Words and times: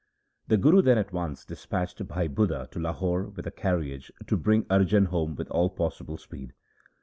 The 0.47 0.57
Guru 0.57 0.81
then 0.81 0.97
at 0.97 1.13
once 1.13 1.45
dispatched 1.45 2.07
Bhai 2.07 2.27
Budha 2.27 2.71
to 2.71 2.79
Lahore 2.79 3.27
with 3.29 3.45
a 3.45 3.51
carriage 3.51 4.11
to 4.25 4.35
bring 4.35 4.63
Arjan 4.63 5.05
home 5.05 5.35
with 5.35 5.47
all 5.51 5.69
possible 5.69 6.17
speed. 6.17 6.53